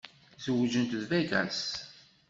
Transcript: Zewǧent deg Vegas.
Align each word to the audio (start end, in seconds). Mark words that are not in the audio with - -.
Zewǧent 0.43 0.91
deg 0.93 1.03
Vegas. 1.09 1.61